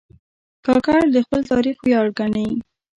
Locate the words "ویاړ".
1.85-2.07